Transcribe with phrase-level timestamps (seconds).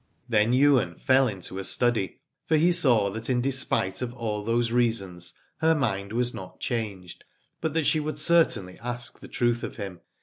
[0.27, 2.17] Then Ywain fell into a study,
[2.47, 7.23] for he saw that in despite of all those reasons her mind was not changed,
[7.59, 9.99] but that she would certainly ask the truth of him.